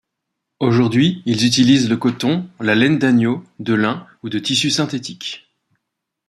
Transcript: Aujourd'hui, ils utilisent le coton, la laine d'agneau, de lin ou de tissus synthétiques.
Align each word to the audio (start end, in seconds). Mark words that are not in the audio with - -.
Aujourd'hui, 0.59 1.21
ils 1.27 1.45
utilisent 1.45 1.87
le 1.87 1.95
coton, 1.95 2.49
la 2.59 2.73
laine 2.73 2.97
d'agneau, 2.97 3.43
de 3.59 3.75
lin 3.75 4.07
ou 4.23 4.29
de 4.29 4.39
tissus 4.39 4.71
synthétiques. 4.71 5.47